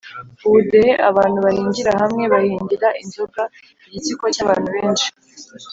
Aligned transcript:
ubudehe: 0.47 0.91
abantu 1.09 1.37
bahingira 1.45 1.91
hamwe 2.01 2.23
bahingira 2.33 2.87
inzoga; 3.03 3.41
igitsiko 3.87 4.23
cy’abantu 4.35 4.69
benshi 4.75 5.07